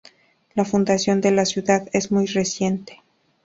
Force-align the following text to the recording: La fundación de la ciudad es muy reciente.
La 0.55 0.65
fundación 0.65 1.21
de 1.21 1.29
la 1.29 1.45
ciudad 1.45 1.87
es 1.93 2.11
muy 2.11 2.25
reciente. 2.25 3.03